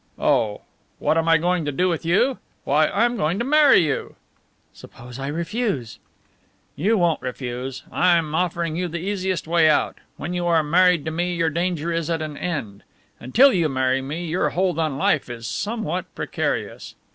[0.17, 0.61] Oh,
[0.97, 2.39] what am I going to do with you?
[2.63, 4.15] Why, I am going to marry you."
[4.73, 5.99] "Suppose I refuse?"
[6.75, 7.83] "You won't refuse.
[7.91, 9.99] I am offering you the easiest way out.
[10.17, 12.81] When you are married to me your danger is at an end.
[13.19, 16.95] Until you marry me your hold on life is somewhat precarious."